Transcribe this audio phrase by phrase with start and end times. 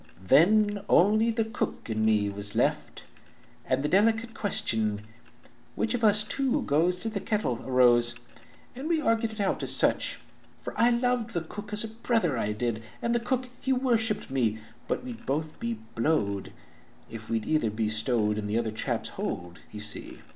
[0.23, 3.03] "Then only the cook and me was left,
[3.67, 5.01] And the delicate question,
[5.75, 8.15] 'Which Of us two goes to the kettle?' arose
[8.75, 10.17] And we argued it out as sich.
[10.63, 14.31] "For I Ioved that cook as a brother, I did, And the cook he worshipped
[14.31, 16.51] me; But we'd both be blowed
[17.07, 20.21] if we'd either be stowed In the other chap's hold, you see.